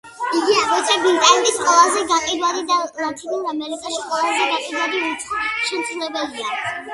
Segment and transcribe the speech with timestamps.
[0.35, 6.59] იგი აგრეთვე ბრიტანეთის ყველაზე გაყიდვადი და ლათინურ ამერიკაში ყველაზე გაყიდვადი უცხო შემსრულებელია.